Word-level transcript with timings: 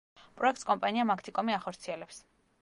პროექტს 0.39 0.65
კომპანია 0.69 1.05
მაგთიკომი 1.11 1.57
ახორციელებს. 1.59 2.25